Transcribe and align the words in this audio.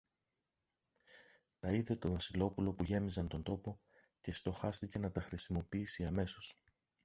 Τα 1.59 1.71
είδε 1.71 1.95
το 1.95 2.11
Βασιλόπουλο 2.11 2.73
που 2.73 2.83
γέμιζαν 2.83 3.27
τον 3.27 3.43
τόπο, 3.43 3.81
και 4.19 4.31
στοχάστηκε 4.31 4.99
να 4.99 5.11
τα 5.11 5.21
χρησιμοποιήσει 5.21 6.05
αμέσως. 6.05 6.57